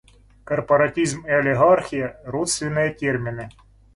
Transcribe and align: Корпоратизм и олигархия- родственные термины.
Корпоратизм 0.47 1.27
и 1.27 1.29
олигархия- 1.29 2.19
родственные 2.25 2.91
термины. 2.95 3.49